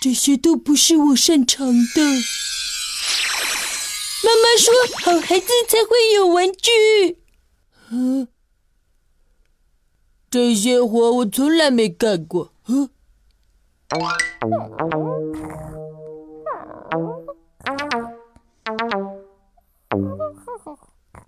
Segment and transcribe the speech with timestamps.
[0.00, 2.02] 这些都不是我擅长的。
[4.22, 4.72] 妈妈说
[5.04, 7.18] ：“好孩子才会有玩具。”
[7.90, 8.28] 呵，
[10.30, 12.54] 这些活我从来没干过。
[12.62, 12.88] 呵，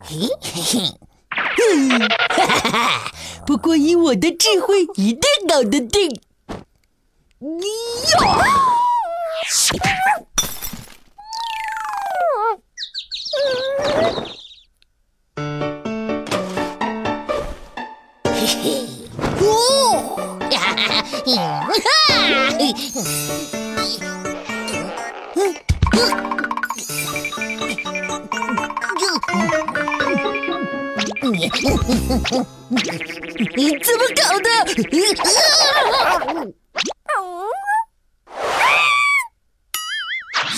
[0.00, 0.98] 嘿嘿，
[2.30, 3.12] 哈哈，
[3.46, 6.18] 不过以我的智慧，一定搞得定。
[7.42, 7.48] 呀！
[18.24, 18.64] 嘿嘿，
[19.40, 20.16] 哦，
[20.52, 21.02] 哈哈，
[22.58, 22.62] 你，
[33.56, 34.46] 你怎么搞的？
[35.18, 36.46] 啊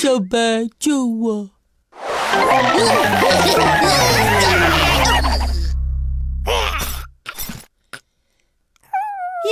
[0.05, 1.51] 小白救我。
[9.47, 9.51] 耶，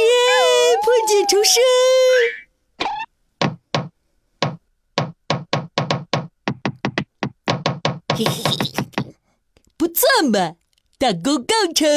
[0.82, 1.62] 破茧重生。
[8.14, 8.42] 嘿嘿，
[9.78, 10.56] 不错嘛，
[10.98, 11.88] 大功告成。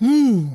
[0.00, 0.54] 嗯。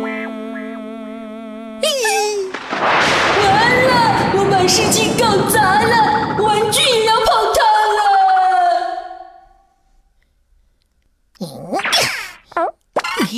[13.31, 13.37] 嘿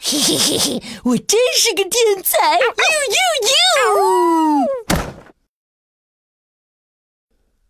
[0.00, 2.58] 嘿嘿嘿，我真是个天才！
[2.58, 3.92] 呦呦呦！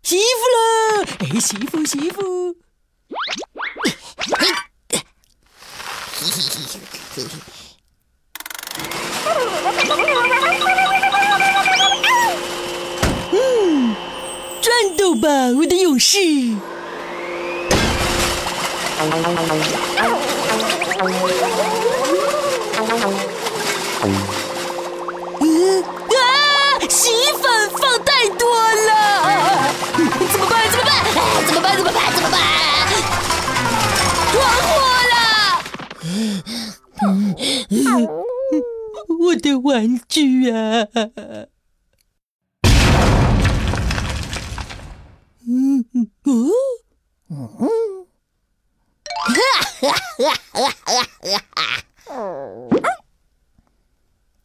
[0.04, 0.60] 洗衣服了，
[1.18, 2.54] 哎，洗衣服，洗衣服。
[13.32, 13.94] 嗯，
[14.60, 16.18] 战斗吧，我的勇士！
[25.40, 26.22] 嗯啊！
[26.88, 28.90] 洗衣粉放太多了，
[30.30, 30.68] 怎么办？
[30.70, 30.90] 怎么办？
[31.14, 31.76] 哎怎么办？
[31.76, 31.96] 怎么办？
[32.14, 32.38] 怎么办？
[34.32, 34.34] 着
[34.66, 34.68] 火
[35.12, 35.14] 了！
[39.20, 40.86] 我的玩具啊！
[45.46, 45.84] 嗯
[47.28, 47.68] 哦，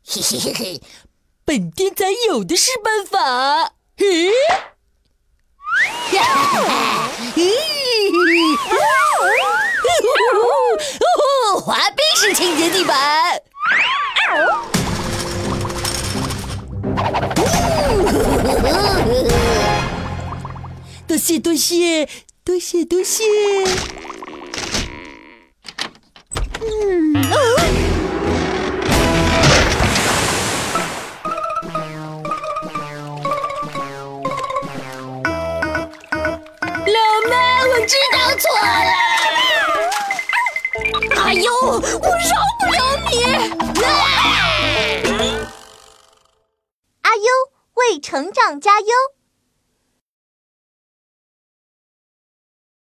[0.03, 0.81] 嘿嘿嘿嘿，
[1.45, 3.75] 本天才有的是办法。
[3.95, 4.29] 嘿，
[6.11, 6.19] 滑
[21.15, 22.09] 多谢多谢
[22.43, 23.23] 多谢多谢。
[26.59, 27.31] 嗯啊。
[36.85, 38.91] 老妈，我知道错了。
[41.23, 41.81] 哎呦，我饶
[42.59, 42.77] 不了
[43.09, 43.23] 你！
[47.03, 47.23] 阿优
[47.75, 48.87] 为成长加油。